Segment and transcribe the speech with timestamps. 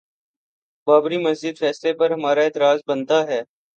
[0.87, 3.41] بابری مسجد فیصلے پر ہمارا اعتراض بنتا ہے؟